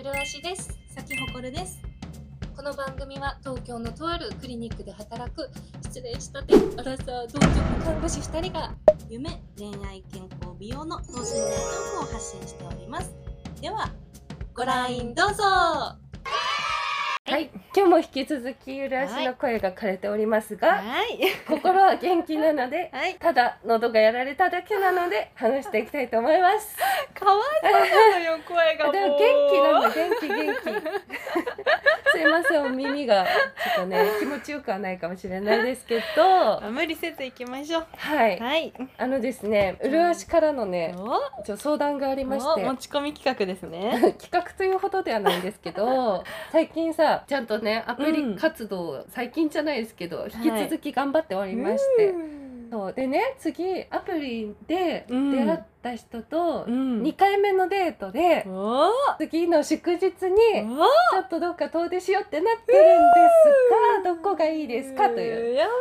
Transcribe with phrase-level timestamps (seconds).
[0.00, 1.78] うるわしです咲ほこるです。
[2.56, 5.50] この番組は東京のとあるクリニックで働く
[5.82, 8.74] 失礼したてアラサー同居看護師2人が
[9.10, 9.28] 夢、
[9.58, 13.14] 恋愛、健康、美容の等身大トークを発信しております。
[13.60, 13.90] では、
[14.54, 15.99] ご覧どうぞ
[17.30, 21.20] はい、今日も引き続きゆる足の声が枯れておりますが、はい。
[21.46, 23.14] 心は元気なので、はい。
[23.20, 26.76] ただ喉がやられただけなので話していきたいと思います。
[27.14, 28.90] かわいそうなのよ、声が。
[28.90, 30.90] でも元気なんで元気元気。
[32.10, 37.86] すいません、お耳がちょっとね気持ちよくはないかもしれないですけど、はあ無理せず行きましょう。
[38.26, 38.72] い、はい。
[38.98, 42.60] あのですね、うる足からのね、おちょ相談がありまして。
[42.60, 44.14] お持ち込み企画ですね。
[44.18, 52.92] 企画というほどではないんですけど最近さちゃんとねアプリ活動、最近じゃないですけど引き続き頑張っておりまして、うんそう。
[52.92, 55.32] でね次アプリでうん。
[55.32, 57.02] 出会った人とうん。
[57.02, 58.46] 2回目のデートで、
[59.18, 60.14] 次の祝日にち
[61.14, 62.92] おょっとどっか遠出しようってなってるんで
[64.04, 65.08] すが、どこがいいですか？
[65.08, 65.54] という。
[65.54, 65.72] やば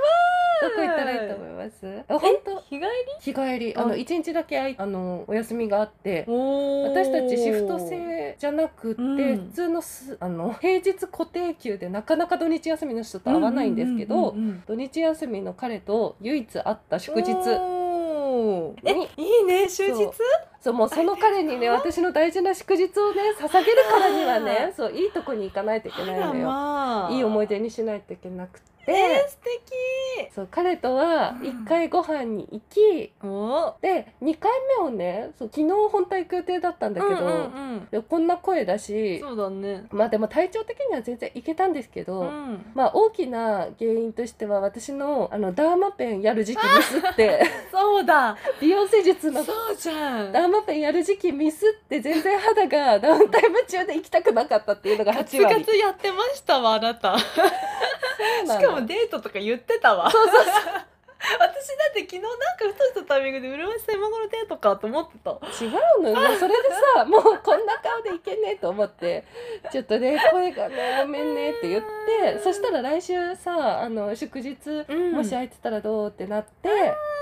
[0.62, 2.04] どこ行ったらいいと思います？
[2.08, 2.60] あ本当？
[2.62, 2.88] 日帰り？
[3.20, 3.76] 日帰り。
[3.76, 3.82] あ。
[3.82, 9.48] のうん1日だけあのお休みがあって私たちシフト制じゃなくって、うん。
[9.50, 14.36] 普通のすあの平日固定給でなかなか土日休みの人と会わないんですけど、
[14.68, 17.34] 土日休みの彼と唯一会った祝日
[18.84, 19.10] えに。
[19.18, 20.10] いいね終日？
[20.62, 20.74] そう。
[20.74, 27.12] もうその彼にね私の大事な祝日をね捧げるからにはねそういいとこに行かないといけないのよ、まあ。
[27.12, 30.34] いい思い出にしないといけなくて、えー、素敵。
[30.34, 33.76] そう彼とは1回ご飯に行きお。
[33.82, 39.86] で2回目をねそう昨日本当は行く予定だったんだけど、うんうんこんな声だしそうだね。
[39.92, 42.66] まあでも体調的には全然いけたんですけど、うん。
[42.74, 47.44] まあ大きな原因としては私のあのダーマペンやる時期ミスって。
[47.72, 48.38] そうだ。
[48.60, 50.32] 美容施術のそうじゃん。
[50.32, 57.18] ダーマペンやる時期ミスって全然肌がダウンタイム中で行きたくなかったっていうのが8ガツ割ガツやってましたわあなた。
[57.18, 57.24] し
[58.48, 60.10] そうなのかもデートとか言ってたわ。
[60.10, 60.54] そうそうそう。
[61.20, 65.32] 私だって昨日なんかふとしたタイミングで麗しさん今頃デートかと思ってた。
[65.32, 65.68] 違
[66.00, 66.16] うのよ。
[66.38, 69.26] それでさ もうこんな顔でいけねえと思って。
[69.72, 75.12] ちょっとね声がねごめんねって言って そしたら来週さあの祝日うん。
[75.12, 76.70] もし空いてたらどうってなって、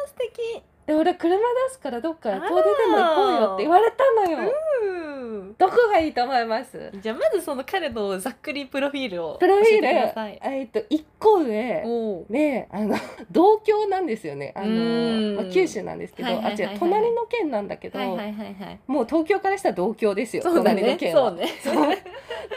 [0.06, 0.64] 素敵。
[0.86, 1.44] で俺車出
[1.74, 2.52] すからどっか遠出で
[2.88, 4.54] も行こうよって言われたのよ。
[4.84, 5.17] うん
[5.58, 6.92] どこがいいと思います？
[7.02, 12.96] じゃあまずその彼のざっくりプロフィールをプロフィール教えてくださいえっと1個上おであの
[13.32, 14.54] 同郷なんですよね。
[14.56, 20.50] あの、まあ、九州なんですけど、あ違う隣の県なんだけど、もう東京からしたら同郷ですよ、ね。
[20.54, 21.30] 隣の県は。
[21.30, 21.48] そうね。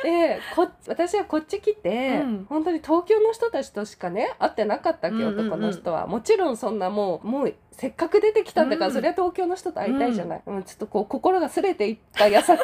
[0.02, 2.46] でこっ私はこっち来て、うん。
[2.48, 5.46] 本当に東京の人たちとしかね会ってなかったわけ、うんうんうん。
[5.48, 8.94] 男の人はもちろんそんなもうもうせっかく出てきたんだから、うん。
[8.94, 10.62] それは東京の人と会いたいじゃない、うん。
[10.62, 12.59] ちょっとこう心がすれていった矢先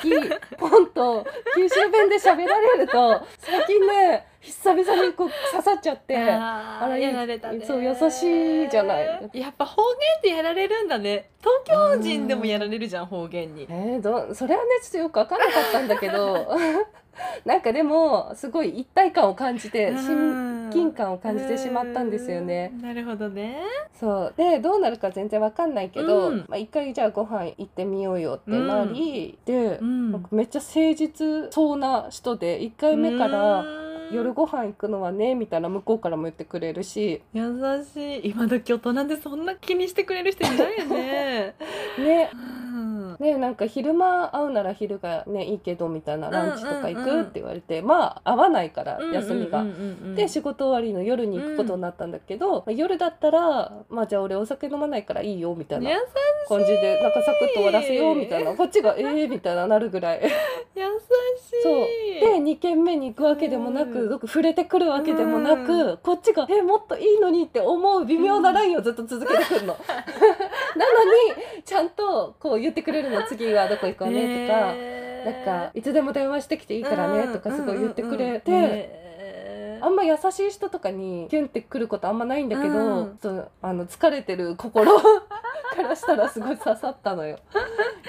[0.59, 6.17] ポンと九州弁で喋られると最近ね久々にこう刺さっちゃって。
[6.17, 7.65] ああらーやられたね。
[7.67, 9.31] そう優しいじゃない。
[9.33, 11.31] やっぱ方言ってやられるんだね。
[11.41, 13.67] 東京人でもやられるじゃん方言に。
[13.69, 16.49] えー、どそれはねちょっとよく分かんなかったんだけど
[17.44, 22.72] なんかでもすごい一体感を感じて親近感を感じてしまったんですよね。
[22.75, 22.82] うん。
[22.82, 23.59] なるほどね。
[23.94, 24.34] そう。
[24.37, 26.38] でどうなるか全然分かんないけど、うん。
[26.49, 30.12] まあ、一回じゃあご飯行ってみようよってなり、で、ん。
[30.12, 30.22] なん。
[30.22, 33.65] かめっちゃ誠実そうな人で1回目から
[34.12, 37.22] 夜ご飯行くのはねみたいな向こうからも言ってくれるし。
[37.33, 38.31] 優しい。
[38.31, 41.55] 今時大人でそんな気にしてくれる人いないよね。
[41.99, 42.31] ね。
[42.33, 43.16] うん。
[43.19, 49.61] ねなんか昼間会うなら昼がねいいけどみたいなランチとか行うんうんうんくって言われて、まあ会わないから休みが。
[49.61, 50.15] うんうんうんうん。
[50.15, 55.97] で仕事終わりの夜に行くことになったんだけど、まあ夜だったらまあじゃあ俺お酒飲まないからいいよみたいな優
[56.49, 60.21] 感じでなんかサクッと終わらせようみたいなこっちがええみたいななるぐらい。
[60.75, 61.62] 優しい。
[61.62, 61.87] そう。
[62.21, 64.09] で2軒目に行くわけでもなく、うん。
[64.09, 69.77] どこ触れてくるわけでもなく、うこっちがえもっといいのにって思う微妙なラインをずっと続けてくるの。
[70.77, 71.05] なの
[71.57, 74.97] にちゃんとこう言ってくれるの次はどこ行こうねとか。
[75.27, 83.45] なんかいつでも電話してきていいからねとかすごい言ってくれて、てあんま優しい人とかにキュンってくることあんまないんだけど、うん。
[83.60, 84.92] あの疲れてる心
[85.77, 87.39] からしたらすごい刺さったのよ。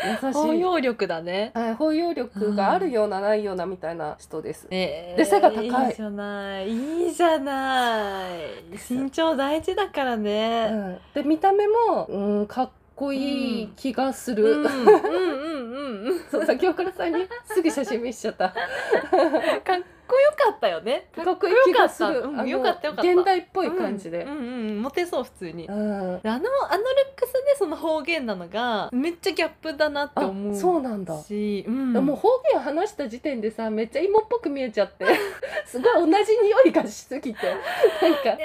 [0.04, 0.34] 優しい。
[0.34, 1.52] 包容力だね。
[1.54, 4.68] はい、包容力があるようなないようなみたいな人です。
[4.70, 5.66] ねで背が高い。
[5.66, 6.70] いいじゃない。
[6.70, 8.94] いいじゃない。
[8.94, 14.62] 身長大事だからうね、ん、で見た目も、うん、かっこいい気がすうる、ん。
[14.62, 16.20] うんうんうんうん。
[16.32, 18.50] そう先岡さんにすぐ写真見しちゃった。
[18.50, 21.08] かっこよかったよね。
[21.16, 23.12] かっこいい気がする、うんあのよかったよかった。
[23.12, 24.24] 現代っぽい感じで。
[24.24, 25.68] うん、うんうんモテそう普通に。
[25.68, 25.74] うん。
[25.76, 26.42] あのあのルッ
[27.16, 31.22] クスでその方言なのがめっちゃギャップだなってあ思うそうなんだ。
[31.22, 35.06] し、うん、でも方言話した時点でさめっちゃ芋っぽく見えちゃって
[35.66, 37.48] すごい同じ匂いがしすぎて。
[37.48, 38.22] なんか。
[38.24, 38.36] いや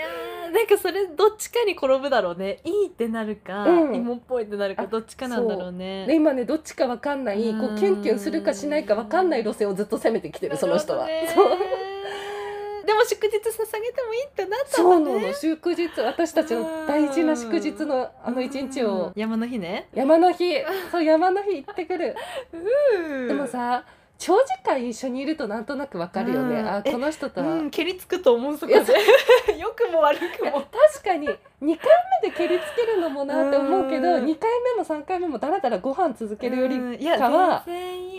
[0.48, 2.58] ーなんかそれどっちかに転ぶだろうね。
[2.64, 3.94] いいってなるか、うん。
[3.94, 6.06] 芋っぽいってなるかあどっちかなんだろうね。
[6.06, 11.06] で今ねどっちかわかんないこうキュンキュンするかしないかわかんない路線をずっと攻めてきてるその人は。
[11.06, 11.51] なるそう
[12.84, 15.20] でも祝日捧げてもいいってなったそうんだね。
[15.20, 15.34] なの。
[15.34, 18.90] 祝日私たちの大事な祝日のあの一日うん。
[18.90, 19.88] を山の日ね。
[19.94, 20.56] 山の日。
[20.90, 22.16] そう山の日行ってくる。
[22.52, 23.28] うん。
[23.28, 23.84] でもさ
[24.18, 26.60] 長時間一緒にいるとなんとなくわかるよね。
[26.60, 26.68] うん。
[26.68, 28.78] あこの人とは、うん、蹴りつくと思うそこで。
[29.58, 30.62] 良くも悪くも。
[30.92, 31.28] 確かに
[31.62, 31.88] 2回
[32.22, 34.24] 目で蹴りつけるのもなって思うけどうん。
[34.24, 37.64] 2回目も3回目もだらだらご飯続けるよりかは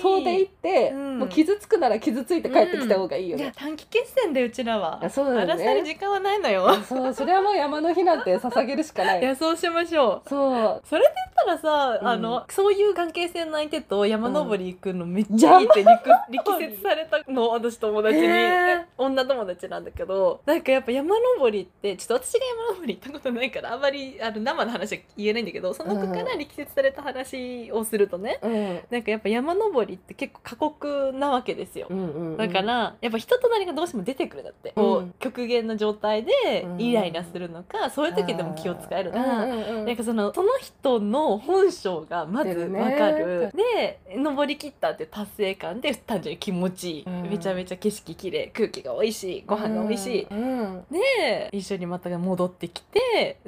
[0.01, 1.19] 遠出行って、うん。
[1.19, 3.53] もう傷つくなら傷ついて帰ってきた方がいいよいやね。
[3.55, 5.09] 短期決戦でうちらは。
[5.09, 5.53] そうだよね。
[5.53, 6.73] 荒らせる時間はないのよ。
[6.83, 9.21] そうそれはもう山の日なんて捧げるしかない。
[9.21, 9.23] い。
[9.23, 10.29] やそうしましょう。
[10.29, 10.81] そう。
[10.87, 11.07] それで
[11.45, 12.07] 言ったらさ、うん。
[12.07, 18.83] あのそういう関係性の相手と山登り行くのめっちゃいいって力,、力説されたの私友達に、へー。
[18.97, 28.79] 女友達なんだけどなんかやっぱ山登りってちょっと私が山登り行ったことないからあんまりあの生の話は言えないんだけどその子から力説された話をするとね、うん。
[28.89, 31.87] なんかやっぱ山登りって結構過酷なわけですよ。
[31.89, 32.37] うんうんうん。
[32.37, 36.81] だからやっぱ人となりがどうしても出てくるんだって、こううん極限の状態でうん。
[36.81, 39.51] イライラするのか、そういう時でも気を使えるのか、うん。
[39.51, 42.81] うんうんなんかそのその人の本性がまず出るね。
[42.81, 43.51] わかる。
[43.53, 47.29] で登り切ったって達成感で単純に気持ちいい、うん。
[47.29, 50.37] めちゃめちゃ景色きれい空気が美味しいご飯が美味しい、うん。
[50.39, 50.85] うん。
[50.91, 52.99] で一緒にまた戻ってきて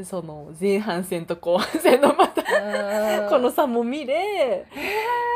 [0.04, 2.42] その前半戦と後半戦のまた
[3.30, 4.66] この差も見れ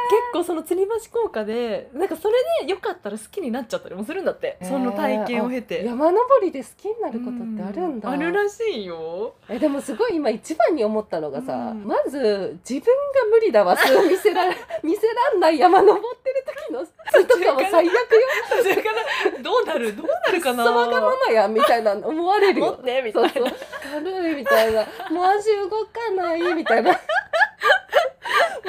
[0.09, 5.85] 結構その吊り橋効果でなんかそれでよかったら好きになっちゃったりもするんだって、その体験を経て。
[5.85, 8.09] 山登りで好きになることってあるんだ。
[8.09, 9.35] うあるらしいよ。
[9.47, 14.45] えでもすごい今一番に思ったのがさ、うんまず自分が無理だわそう見せら
[14.83, 17.99] 見せらんない山登ってる時の図とかも最悪よ。
[18.61, 20.63] それからどうなるどうなるかな。
[20.63, 23.29] そわがままやみたいな思われる 持よってみたいな。
[23.29, 23.53] そうそう。
[23.91, 24.85] 軽いみたいな。
[25.09, 26.99] もう足動かないみたいな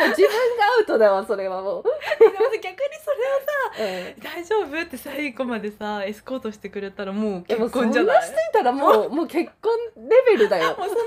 [0.01, 1.83] もう自分がアウトだわそれはもう、
[2.19, 2.33] でも
[2.63, 8.23] 逆にそれをさうん大丈夫って最後までさエスコートしてくれたらもう結婚じゃない？
[8.23, 9.73] そんなしてたらもうもう結婚
[10.09, 11.01] レベルだよ もうその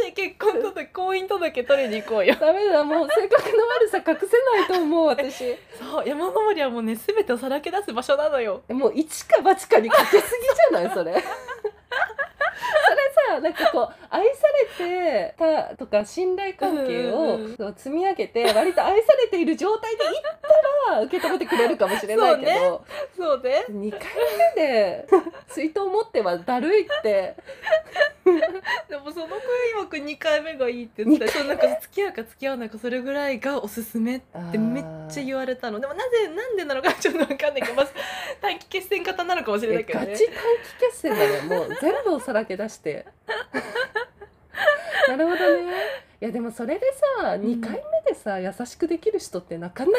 [0.00, 2.34] 足で結婚届婚姻届取りに行こうよ。
[2.40, 8.62] ダメだもう性格の悪さ隠せないと思う私 そう山登りはもうね全てをさらけ出す場所なのよ。
[8.68, 11.22] もう一か八かにかけすぎじゃないそれ
[13.40, 14.42] なんかこう愛さ
[14.80, 17.38] れてたとか信頼関係を
[17.76, 20.10] 積み上げて割と愛されている状態でいっ
[20.40, 22.84] たら受け止めてくれるかもしれないけど、
[23.16, 23.66] そうね。
[23.70, 24.00] 2回
[24.56, 25.06] 目で
[25.48, 27.36] 水筒持ってはだるいって
[28.88, 29.34] でもその子
[29.80, 31.32] 曰く2回目がいいって言ってた。
[31.32, 34.20] そのなんか付き合うか付き合わないかそれぐらいがおすすめっ
[34.52, 35.80] てめっちゃ言われたの。
[35.80, 37.88] でもなぜなんでなのか ちょっと分かんないけど、まあ、
[38.40, 40.06] 短期決戦型なのかもしれないけどね。
[40.06, 40.40] ガチ短期
[40.86, 41.40] 決戦だね。
[41.42, 43.06] もう全部をさらけ出して。
[45.08, 46.86] なるほどねいやでもそれで
[47.20, 47.42] さん。
[47.42, 49.98] 2回目でさ優しくできる人ってなかなか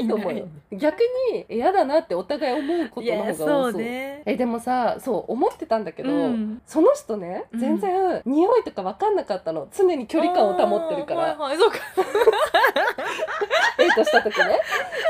[0.00, 0.48] いないと思うよ。
[0.72, 0.98] 逆
[1.32, 3.72] に嫌だなってお互い思うことの方が多そう。
[3.74, 4.22] ね。
[4.26, 6.60] えでもさそう思ってたんだけど、うん。
[6.66, 7.60] その人ねうん。
[7.60, 9.68] 全然匂いとか分かんなかったの。
[9.72, 11.78] 常に距離感を保ってるから、はいはい、そうか。
[13.78, 14.60] デートした時ね。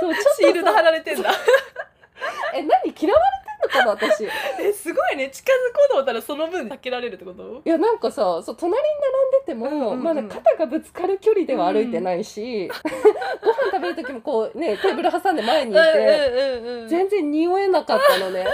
[0.00, 1.30] そうちょっとさシールド貼られてんだ。
[2.52, 2.68] え何？
[3.00, 3.49] 嫌われて
[3.82, 4.24] んのかな私。
[4.60, 5.30] えすごいね。
[5.30, 7.62] 近づこうと思ったらその分避けられるってこと？
[7.64, 10.02] いやなんかさそう隣に並んでても、うんうんうん。
[10.02, 12.68] まだ肩がぶつかる距離では歩いてないし、
[13.42, 16.88] ご飯食べる時もこうねテーブル挟んで前にいて、うんうんうん。
[16.88, 18.46] 全然匂えなかったのね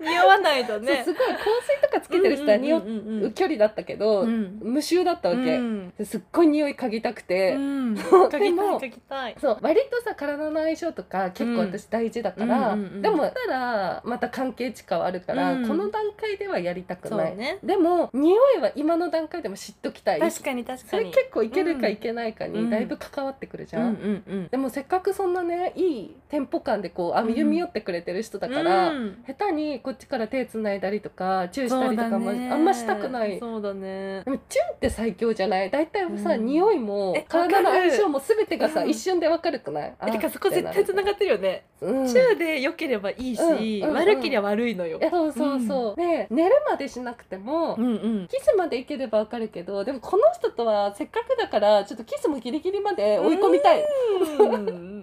[0.00, 1.02] 匂わないとね。
[1.04, 4.58] すごい香水とかつけてる人は匂う距離だったけど、うん。
[4.62, 5.92] 無臭だったわけ、うん。
[5.96, 7.96] ですっごい匂い嗅ぎたくて、うん。
[7.98, 9.36] そう嗅ぎたいでも嗅ぎたい。
[9.40, 13.02] そう割とさ体の相性とか結構私大事だから、うんうんうんうん。
[13.02, 15.68] でもたらまた関係値変わるから、うん。
[15.68, 17.58] この段階ではやりたくない、ね。
[17.62, 20.20] でも匂いは今の段階でも知っときたい。
[20.20, 22.70] 確かに確それかに結構いけるかうんいけないかにうん。
[22.70, 24.48] だいぶ関わってくるじゃん、うんうんうん。
[24.48, 29.24] でもせっかくそんなねいいテンポ感でこう歩み寄ってくれてる人だから、うん。
[29.26, 33.38] 下手にこっちから手つないだりとかチューしたりとかもあんましたくない。
[33.40, 34.22] そうだね。
[34.22, 35.70] でもチューって最強じゃない？
[35.70, 36.44] 大体さ、うん。
[36.44, 38.90] 匂いもえ体の相性も全てがさ、うん。
[38.90, 39.94] 一瞬でわかるくない？
[40.06, 42.06] えてかそこ絶対つながってるよね、うん。
[42.06, 45.00] チューで良ければいいし、悪ければ悪いのよ。
[45.10, 47.90] そうそうそう、で寝るまでしなくても、うんう
[48.24, 48.28] ん。
[48.28, 53.82] キスまでいければわかるけどでもこの人とはせっかくだからちょっとキスもギリギリまで追い込みたい、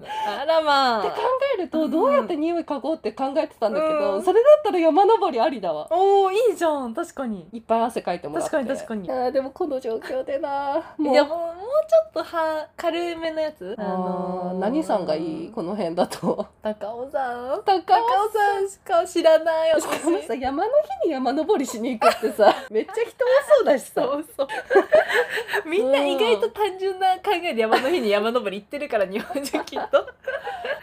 [0.05, 0.45] ってうんあ。
[0.45, 1.15] らま考あ
[1.57, 4.23] えるとどうやって匂い嗅ごうって考えてたんだけど、うん。
[4.23, 5.87] それだったら山登りありだわ。
[5.91, 6.93] おーいいじゃん。
[6.93, 7.47] 確かに。
[7.51, 8.51] いっぱい汗かいてもらって。
[8.51, 9.11] 確かに確かに。
[9.11, 10.95] あーでもこの状況でな。
[10.97, 11.37] ももうういやもう。
[11.37, 11.55] もう
[11.87, 13.75] ちょっとは軽めのやつ。
[13.77, 15.51] あー何さんがいい？
[15.51, 16.45] この辺だと。
[16.61, 17.95] 高尾さん高尾高
[18.25, 20.69] 尾さんしか知らない私しかもさ山の
[21.03, 24.01] 日に山登りしに行くってさ めっちゃ人多そうだしさ。
[24.01, 24.47] そうそう
[25.65, 30.07] みんな意外と単純な考えで山の日に山登り行ってるから日本人きっと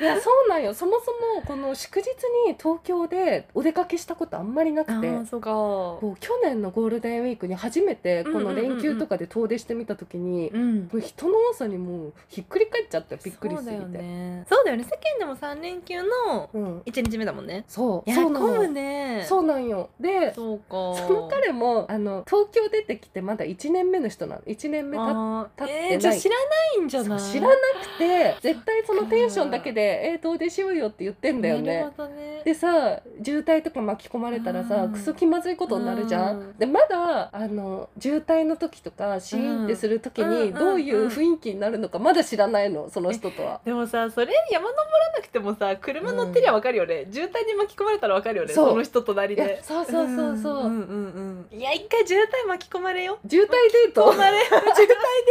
[0.03, 0.75] い やそうなんよ。
[0.75, 2.07] そもそもこの祝日
[2.47, 5.25] に東京でお出かけしたことあんまりなくて。
[5.27, 5.51] そうか。
[5.51, 10.79] こう去年のゴールデンウィークに初めてこの連休とかで遠出してみた時に、うん。
[10.81, 13.73] もう人の多さにもうひっくり返っちゃってびっくりすぎて。
[13.73, 14.45] そうだよね。
[14.49, 14.85] そうだよね。
[14.85, 17.65] 世間でも3連休のうん、1日目だもんね。
[17.69, 18.11] そう。
[18.11, 19.91] いや混むそうなのねそうなんよ。
[20.01, 20.67] でそうか。
[21.07, 24.43] その彼もあの東京出てきてまだ1年目の人なの。
[24.43, 25.93] 1年目たってない。
[25.93, 26.43] えー、じゃあ知らな
[26.77, 27.19] いんじゃそない？
[27.19, 32.43] う知らなくて絶対そのテンションだけで「えー、遠出しようよ」って言ってんだよなねね。
[32.45, 34.93] でさ渋滞とか巻き込まれたらさ、うん。
[34.93, 36.59] クソ気まずいことになるじゃん、うん。
[36.59, 43.61] でまだあの渋滞の時とかシーンってする時にうんどういう雰囲気になるのかまだ知らないのその人とは。
[43.65, 49.63] でもさそれ山登らなくてもさ車乗ってりゃわかるよね、渋滞に巻き込まれたらわかるよねその人隣で。
[49.63, 51.59] そうそうそうそう、んうんうん。
[51.59, 54.59] いや一回渋滞巻き込まれよ渋滞デート込まれ 渋滞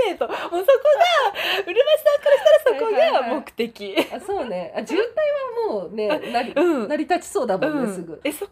[0.09, 0.27] デート。
[0.31, 0.61] もうそこが
[1.65, 3.41] うるま市さんからしたらそこがはいはい
[4.11, 6.87] あそうねあ渋滞はもうね なり,、うん。
[6.87, 7.95] 成り立ちそうだもんね、うん。
[7.95, 8.19] すぐ。
[8.23, 8.51] えそこ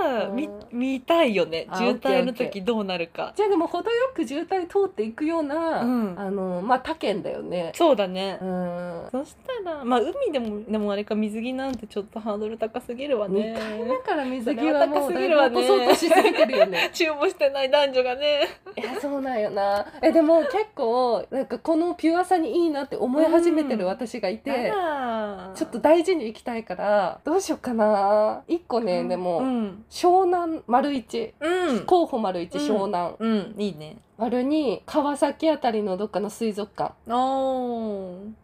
[0.00, 0.66] さ、みうん。
[0.72, 3.32] 見たいよねあ渋滞のオッケーオッケ時どうなるか。
[3.36, 6.14] じゃあでも程よく渋滞通っていくような、うん。
[6.18, 7.72] あのまあ他県だよね。
[7.74, 9.08] そうだね、うん。
[9.10, 13.52] そしたらまあ海でもでもあれか水着なんてちょっとハードル高すぎるわね。
[13.52, 16.90] 二回目から水着はもうだいぶそれは高すぎるわね落とそうとしすぎてるよね。
[16.94, 18.48] 注文してない男女がね。
[18.76, 19.86] いやそうなんよな。
[20.02, 24.50] えでも結構なんかこのピュアさにいいなって思い始めてる私がいて。
[24.50, 28.42] あらちょっと大事に行きたいからどうしようかな。
[28.48, 29.84] 一個ね、でも、うん。
[29.90, 31.34] 湘南丸一。
[31.40, 31.86] うん。
[31.86, 32.60] 候補丸一うん。
[32.66, 33.54] 湘南、うん。
[33.58, 33.98] いいね。
[34.18, 36.94] 丸に川崎あたりのどっかの水族館。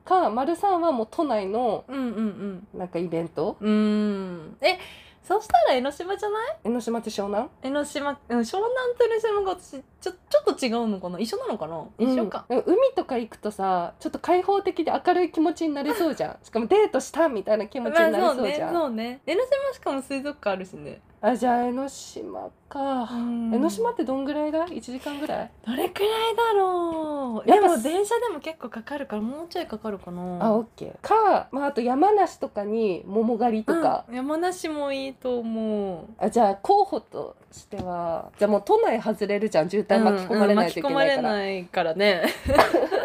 [0.05, 3.57] か丸三はもう都内のうんうんなんかイベント。
[3.61, 4.57] うんうん。
[4.61, 4.79] え
[5.23, 6.57] そしたら江ノ島じゃない？
[6.65, 7.49] 江ノ島って湘南？
[7.63, 11.19] 江ノ島、うん、湘南と江ノ島が私ちょちょっと違うのかな？
[11.21, 11.85] 一緒なのかな？
[11.99, 16.37] 一緒か、うん海とか行くとさちょっと開放的で明るい気持ちになりそうじゃん。
[16.43, 18.89] しかもデートしたみたいな気持ちになりそうじゃん、まあそうね。
[18.89, 19.21] そうね。
[19.27, 25.51] 江ノ島しかも水族館あるしねあじゃあ江ノ島か、江ノ島ってどんぐらいだ？1時間ぐらい？
[25.65, 27.49] どれくらいだろう。
[27.49, 30.45] でも電車でも結構かかるからもうちょいかかるかな。
[30.45, 31.07] あオッケー。
[31.07, 34.17] か、まあ、あと山梨とかに桃狩りとか、うん。
[34.17, 36.07] 山梨もいいと思う。
[36.19, 39.71] あじゃあ候補としてはじゃあもう都内外れるじゃん。
[39.71, 42.23] 渋滞巻き込まれないといけないから、うんうん巻き込まれないからね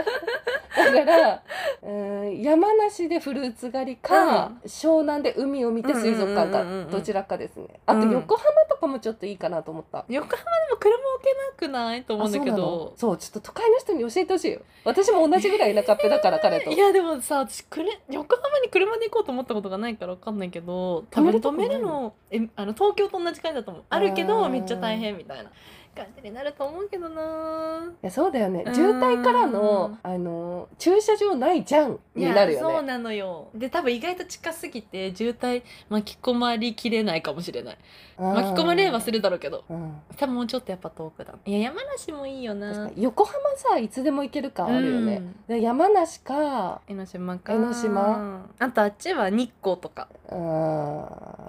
[0.92, 1.44] だから、
[1.84, 1.92] う
[2.26, 7.80] ん、山梨でフルーツ狩りか、湘南で海を見て水族館か、うんうんうんうんどちらかですね。
[7.86, 8.12] あとうん。
[8.12, 11.24] 横浜とかもちょっといいかなと思った、横浜でも車置
[11.60, 12.94] けなくないと思うんだけど。
[12.96, 16.72] そうちょっと都会の人に教えてほしいよ私も同じぐらい田舎っぺだから彼と。
[16.72, 23.84] いやでもさ私くれ横浜に車で行こうと思ったことがないから分かんないけど多分止止めるのえあの東京と同じ感じだと思う。
[23.90, 25.52] あるけどめっちゃ大変みたいな
[25.98, 27.92] 感じになると思うけどな。
[28.02, 28.64] いやそうだよね。
[28.66, 28.74] うん。
[28.74, 33.50] 渋滞からのあの駐車場ないじゃんになるいやそうよねなのよ。
[33.54, 37.78] で多分意外と近すぎて渋滞巻き込まりきれないかもしれない。
[38.18, 39.64] 巻き込まれはする、るだろうけど。
[39.70, 42.90] うん、多分もうちょっとやっぱ遠くだいや山梨もいいよな。
[42.96, 45.36] 横浜さいつでも行けるかあるよね、うん。
[45.48, 47.54] で山梨か江ノ島か。
[47.54, 48.46] 江ノ島。
[48.60, 50.08] あとあっちは日光とか。
[50.30, 50.38] うん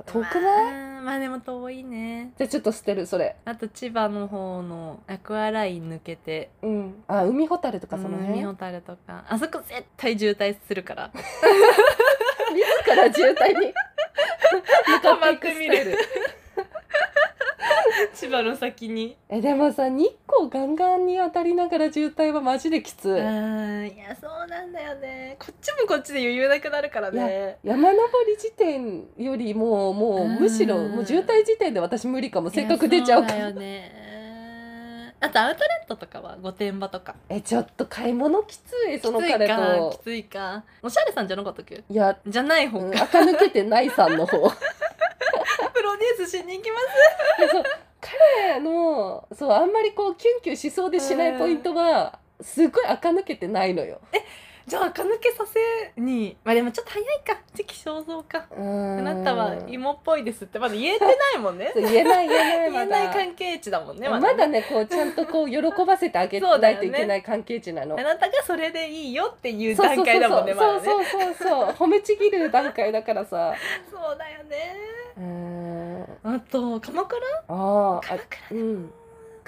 [0.06, 0.72] 遠くない？
[0.72, 2.32] まあまあでも遠いね。
[2.36, 3.36] じゃあちょっと捨てるそれ。
[3.44, 6.50] あと千葉の方のアクアライン抜けて。
[6.62, 7.04] うん。
[7.06, 8.34] あ海ほたるとかその辺？
[8.40, 9.24] 海ホタルとか。
[9.28, 11.10] あそこ絶対渋滞するから。
[11.14, 15.98] 自ら渋滞に向かっていくスタイル
[18.14, 19.16] 千葉の先に。
[19.28, 23.10] えでもさ日光ガンガンに当たりながら渋滞はマジできつい。
[23.12, 25.36] うんいやそうなんだよね。
[25.38, 27.58] こっちもこっちで余裕なくなるからね。
[27.62, 32.50] 山登り時点よりももうむしろうんもう渋滞時点で私無理かも。
[32.50, 33.36] せっかく出ちゃうから。
[33.36, 34.08] いやそうだよね
[35.20, 37.14] あとアウトレットとかは御殿場とか。
[37.28, 39.98] えちょっと買い物きついそのきつい彼かと。
[40.00, 40.64] きついか。
[40.82, 41.82] おしゃれさんじゃなかったっけ？
[41.88, 42.78] いや、じゃない方。
[42.80, 44.38] か、うん、垢抜けてないさんの方。
[44.38, 46.86] プロデュースしに行きます。
[48.00, 54.00] 彼のそうあんまりこうキュンキュンしそうでしないポイントはすごい垢抜けてないのよ。
[54.68, 57.40] じゃあ垢抜けさせにまあでもちょっと早いか。
[57.54, 58.46] 時期肖像か。
[58.54, 60.58] あなたは芋っぽいですって。
[60.58, 61.72] まだ言えてないもんね。
[61.74, 63.08] 言えない言えない言えない。
[63.08, 64.38] 関係値だもんねままだね。
[64.38, 66.88] だねこうちゃんとこう喜ばせてあげそうだよね。
[66.88, 67.98] ないといけない関係値なの。
[67.98, 71.68] あなたがそれでいいよっていう段階だもんねそうそうそうそう。
[71.70, 73.54] 褒めちぎる段階だからさ。
[73.90, 74.76] そうだよね。
[75.16, 75.88] うーん。
[76.34, 77.20] あと鎌倉？
[77.48, 78.92] あ鎌倉うん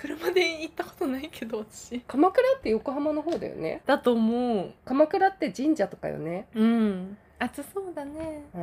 [0.01, 2.01] 車で行ったことないけど私。
[2.01, 3.83] 鎌倉って横浜の方だよね。
[3.87, 4.73] だと思う。
[4.85, 6.47] 鎌倉って神社とかよね。
[6.55, 7.17] うん。
[7.39, 8.45] 暑そうだね。
[8.55, 8.59] う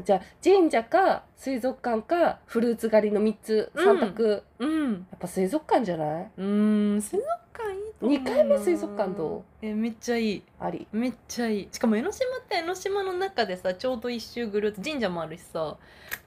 [0.00, 3.98] んじゃあ神社か水族館かフルーツ狩りの3つうん。
[3.98, 4.92] 3択、うん。
[4.92, 6.30] やっぱ水族館じゃない？
[6.38, 7.22] うん水族
[7.52, 9.66] 館いい二回目水族館どう？
[9.66, 10.42] えめっちゃいい。
[10.60, 10.86] あり。
[10.92, 11.68] めっちゃいい。
[11.72, 15.76] しかも江ノ島って江ノ島の中でさちょうど一周ぐるっと神社もあるしさ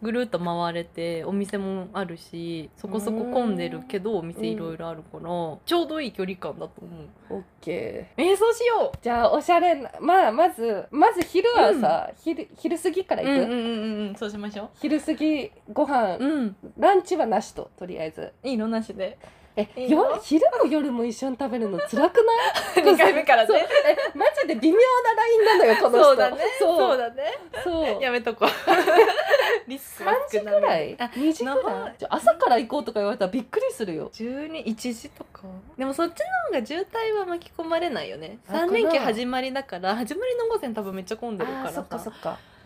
[0.02, 7.36] ぐるっと回れてお店もあるしそこそこ混んでるけどお店いろいろあるから、ちょうどいい距離感だと思う。
[7.38, 8.22] オッケー。
[8.24, 14.16] えー、そうしよじゃあおしゃれなまあまずまず昼はさ、昼昼過ぎから行く、ううんうんうんうん。
[14.16, 16.56] そうしましょ昼過ぎご飯、ううん。
[16.78, 18.34] ランチはなしととりあえず。
[18.44, 18.68] いいの？
[18.68, 19.18] なしで
[19.58, 20.04] えいいよ。
[20.04, 22.86] よ昼も夜も一緒に食べるの辛くない？
[22.94, 23.68] 2回目からそうね
[24.14, 26.04] えマジで微妙なラインなのよこの人。
[26.06, 26.38] そうだね。
[26.60, 26.78] そう。
[26.80, 27.38] そうだね。
[27.64, 28.02] そう。
[28.02, 28.50] やめとこう。
[29.70, 30.96] リスクは3時少なめぐらい？
[31.00, 31.64] あ2時ぐ長い。
[31.66, 34.10] らい朝から行こうとか言われたらびっくりするよ。
[34.14, 35.42] 121時とか。
[35.78, 36.20] でもそっち
[36.52, 38.38] の方が渋滞は巻き込まれないよね。
[38.48, 41.82] あかな3連休始まりだから始まりの午前多分めっちゃ混んでるからさ。
[41.82, 42.12] っかそ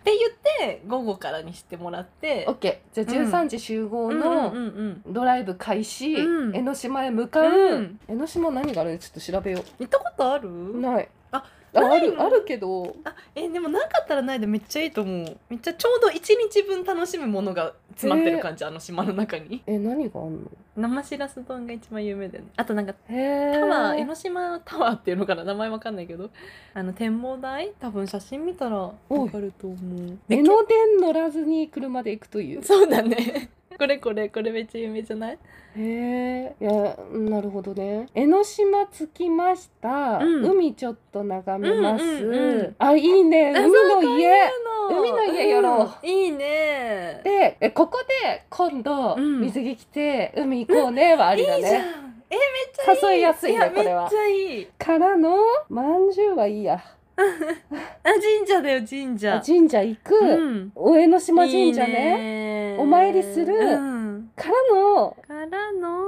[0.01, 0.31] って言っ
[0.67, 6.55] て午後からにしてもらってオッケーじゃあ13時集合のうんドライブ開始、うん。
[6.55, 7.99] 江ノ島へ向かう、うん。
[8.07, 10.49] 江ノ島何があるちょっと調べよ行ったことある？
[10.49, 11.09] うない。
[11.31, 12.95] ああるあるけど。
[13.05, 15.37] あえでもなかったらないでめっちゃいいと思う。
[15.49, 19.61] めっちゃちょうど1日分楽しむものが詰まってる感じ、あの島の中に。
[19.65, 20.49] え何があんの？
[20.75, 22.51] 生しらす丼が一番有名だよね。
[22.57, 25.43] あとなんかタワー江ノ島タワーっていうのかな？
[25.43, 26.29] 名前わかんないけど。
[26.73, 27.71] あの展望台？
[27.79, 28.93] 多分写真見たらわ
[29.29, 30.17] かると思う。
[30.29, 32.63] 江ノ電乗らずに車で行くという？
[32.63, 33.49] そうだね。
[33.77, 35.39] これこれこれめっちゃ有名じゃない？
[35.75, 38.07] へえいやなるほどね。
[38.13, 40.45] 江ノ島着きました、うん。
[40.51, 43.51] 海ちょっと眺めます、うんうんうんあいいね。
[43.51, 44.49] 海の家。
[44.91, 46.05] 海の家やろう。
[46.05, 46.09] ん。
[46.09, 47.21] いいね。
[47.23, 49.41] でえここで今度、うん。
[49.41, 51.73] 水着着て海行こうねはありだいいじゃん。
[51.73, 51.87] ね
[52.29, 53.13] えめっちゃいい。
[53.15, 54.03] 誘いやすいねやこれは。
[54.03, 54.65] めっちゃいい。
[54.77, 55.37] からの
[55.69, 56.75] まんじゅうはいいや。
[57.21, 57.21] あ
[58.03, 59.35] 神社だよ神社。
[59.35, 60.71] あ神社行く、うん。
[60.73, 62.75] お江ノ島神社いいね。
[62.75, 63.53] ねお参りする。
[63.53, 64.31] うん。
[64.35, 65.17] からの。
[65.27, 66.05] からの。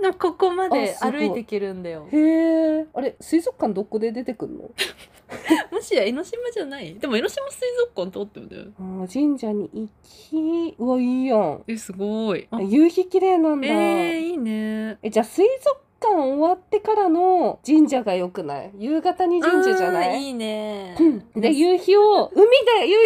[0.00, 2.06] でもここまで歩いていけるんだよ。
[2.12, 4.64] へえあれ水族館どこで出てくんの？
[4.64, 4.70] も
[5.86, 6.94] しや江ノ島じゃない？
[6.96, 7.60] でも江ノ島水
[7.94, 8.64] 族館通ってるんだよ。
[8.78, 11.62] あー神社に行きうわいいやん。
[11.68, 12.48] えすごい。
[12.50, 12.60] あ。
[12.60, 14.98] 夕日綺麗なんだ、えー、いいね。
[15.02, 18.72] えじゃあ水族館終わってからの神社が良くない？
[18.78, 20.22] 夕方に神社じゃない？
[20.22, 20.96] いいね。
[20.98, 21.40] うん。
[21.40, 23.04] で夕日を海で夕日をイエ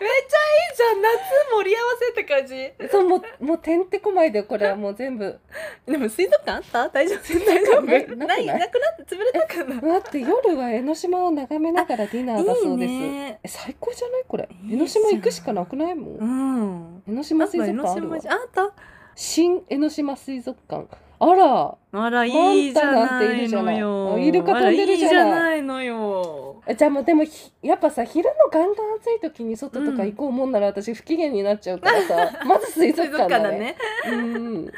[0.00, 1.02] めっちゃいいじゃん。
[1.02, 1.08] 夏
[1.52, 2.72] 盛り合わせって感じ。
[2.90, 4.76] そうもうもうてんてこまいでこれは。
[4.76, 5.38] もう全部
[5.84, 6.88] でも水族館あった？
[6.90, 7.44] 大丈夫？
[7.44, 8.16] 大丈夫？
[8.16, 8.46] ない？
[8.46, 9.80] なくなって潰れたかな？
[9.80, 12.92] 待って夜は江ノ島を眺めながらディナーだそうです。
[12.92, 13.40] いいね。
[13.42, 14.24] え最高じゃない？
[14.28, 14.48] これ。
[14.70, 15.94] 江ノ島行くしかなくない？
[15.94, 16.16] もん。
[16.16, 17.02] うん。
[17.08, 18.16] 江ノ島水族館あるわ。
[18.16, 18.72] あった？
[19.16, 20.86] 新江ノ島水族館。
[21.18, 21.76] あら。
[21.94, 24.14] あらいいじゃないのよ。
[24.14, 25.62] あイルカ飛んでるじゃない。
[25.62, 26.62] のよ。
[26.66, 33.76] えじゃあもうでもひやっぱさ昼のガンガン暑い時に外とか行こうもんなら私不機嫌になっちゃうからさ、まず水族館だね。
[34.06, 34.72] うん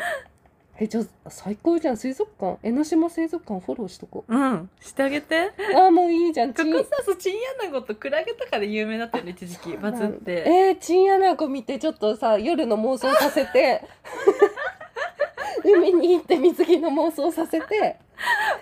[0.81, 1.97] えじゃあ最高じゃん。
[1.97, 2.59] 水族館。
[2.63, 4.37] 江ノ島水族館フォローしとこう。
[4.37, 4.69] ん。
[4.81, 5.53] してあげて。
[5.73, 6.53] うあーもういいじゃん。
[6.53, 9.77] ここさそうチンアナゴとクラゲとかで有名だったよね一時期。
[9.77, 10.45] バズって。
[10.47, 13.83] えー、チンアナゴ見てちょっとさ夜の妄想させて。
[15.65, 17.97] 海に行って水着の妄想させて。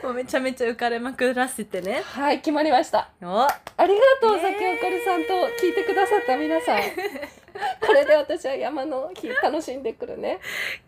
[0.03, 2.03] もうめちゃめちゃ浮かれまくらせてね。
[2.05, 3.09] はい決まりました。
[3.23, 3.43] お。
[3.43, 3.49] あ
[3.79, 7.42] りがとう、さきおこるさんと聞いてくださった皆さん
[7.81, 10.41] これで私は山の日楽しんでくるね。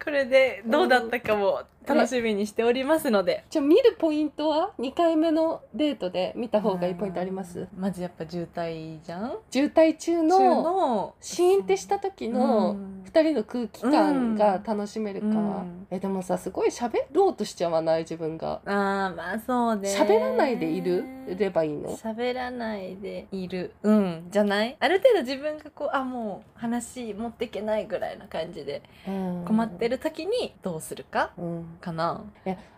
[0.03, 7.69] これでどうだったかも楽しみにしておりますので、じゃあ見るポイントは？2回目のデートで見た方がいいポイントあります？
[7.77, 9.37] まずやっぱ渋滞じゃん？
[9.51, 13.05] 渋滞中中ののシーンってした時のうん。
[13.05, 15.87] 2人の空気感が楽しめるか、うん。
[15.91, 18.01] えでもさすごい喋ろうとしちゃわない？
[18.01, 18.61] 自分が。
[18.65, 19.95] あーまあそうね。
[19.97, 21.05] 喋らないでいる？
[21.39, 21.97] ればいいの？
[21.97, 23.73] 喋らないでいる。
[23.83, 24.77] うんじゃない？
[24.81, 28.83] ある程度自分がこうあもう話持っていけないぐらいな感じで
[29.47, 31.31] 困ってる、る時にどうするか？
[31.39, 32.25] うんかな。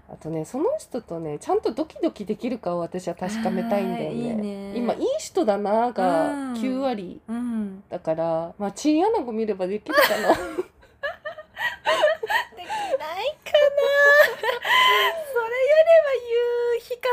[0.08, 4.14] あとねその人とねちゃんとドキドキできるかを私は確かめたいんだよね。
[4.14, 4.76] いいね。
[4.76, 6.52] 今いい人だながうん。
[6.54, 7.82] 9割うん。
[7.88, 10.28] だからまあチンアナゴ見ればできるかな。
[12.56, 12.66] でき
[12.98, 16.16] ないそれよりは
[16.74, 17.08] 夕日か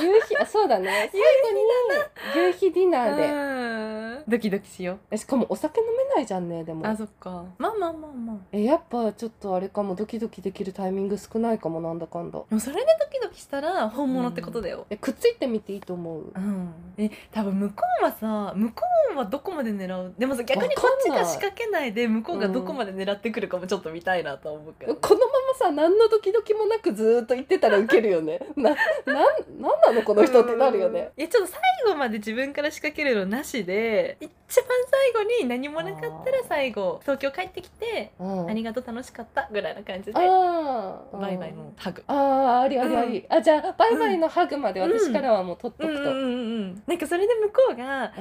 [0.00, 1.10] 夕日あそうだね。
[1.12, 3.28] 最後に夕日ディナーで。
[3.28, 6.82] なドキドキしよえしかもお酒飲めないじゃんねでも。
[6.82, 7.44] うあそっか。
[7.56, 8.36] まあまあまあまあ。
[8.52, 12.38] えやっぱちょっとあれかもドキドキできるタイミング少ないかもなんだかんだ。
[12.48, 16.32] でもそれでドキドキしたら本物ってことだよ、えくっついてみていいと思う？
[16.34, 18.82] うん、え多分向こうはさ向こ
[19.14, 20.14] うはどこまで狙う？
[20.18, 28.40] でもさ逆にわこっちが仕掛けないで向こうがどこまで狙ってくるかもちょっと見たいなと思うけど、このままさ何のドキドキもなくずーっと言ってたらウケるよね。
[28.56, 29.16] ななん
[29.60, 31.10] なんなのこの人ってなるよね。
[31.16, 34.66] いやちょっと最後まで自分から仕掛けるのなしで一番
[35.14, 38.50] 最後に何もなかったら最後東京帰ってきてうん。
[38.50, 42.04] ありがとう楽しかったぐらいな感じでバイバイのハグ。
[42.06, 46.34] あーありありあり、あじゃあバイバイのハグまで私からはもう取っとくと、うんうんうんう
[46.66, 46.82] ん。
[46.86, 48.12] なんかそれで向こうが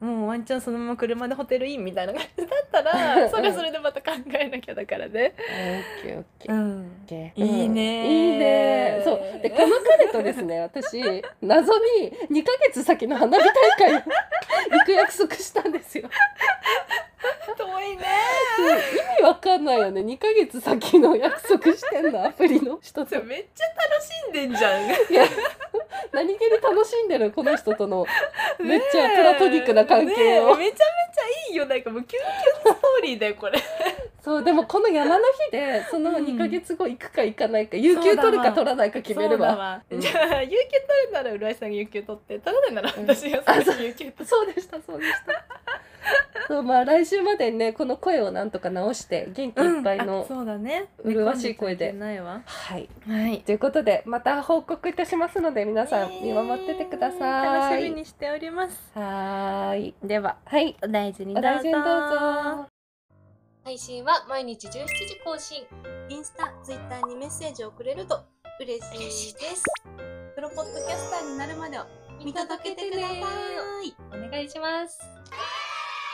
[0.00, 0.16] うん。
[0.16, 5.34] もうワンチャンそのまま車でホテルインみたいな感じだったら それはそれでまた考えなきゃだからね。
[5.98, 6.54] オッケーオッケー。
[6.54, 8.10] ん、オッケーいいねうん。
[8.10, 9.40] いいねそう。
[9.42, 11.00] でこの彼とですね私
[11.42, 14.02] 謎に2ヶ月先の花火大会
[14.78, 16.08] 行く約束したんですよ
[17.56, 18.04] 遠いね。
[19.18, 20.02] 意味わかんないよね。
[20.02, 22.78] 2ヶ月先の約束してんの アプリの。
[22.82, 23.22] 人と。
[23.24, 24.84] めっちゃ楽しんでんじゃん。
[24.86, 25.24] いや
[26.12, 28.06] 何気に楽しんでるこの人との。
[28.58, 31.66] めっちゃプラトニックな関係を、めちゃめちゃいいよ。
[31.66, 32.22] なんかもうキュン
[32.64, 33.58] キュンストーリーだよこれ。
[34.22, 39.80] そうでもこの山の日でその2ヶ月後行くか行かないか有給取るか取らないか決めれば。
[39.90, 43.38] じゃあ有給取るなら浦井さんが有給取って取らないなら私が
[43.80, 44.24] 有給取って。
[44.24, 45.44] そうでしたそうでした
[46.48, 50.88] そうまあ来週までにねこの声をなんとか直して元気いっぱいの、あそうだね。
[51.04, 52.42] 麗しい声でないわ。
[52.44, 53.40] はいはい。
[53.40, 58.90] ということでまた報告いたしますので皆さん見守っててください、楽しみにしております。
[58.94, 62.66] はーいでははいお大事にお大事にどうぞ
[63.64, 64.86] 配信は毎日17時
[65.24, 65.66] 更新
[66.08, 68.20] インスタ、ツイッターにメッセージをくれると
[68.60, 68.80] 嬉
[69.10, 69.64] しいです。
[70.36, 71.82] プロポッドキャスターになるまでを
[72.22, 73.14] 見届けてくださ
[73.82, 73.96] い。
[74.16, 75.00] お願いします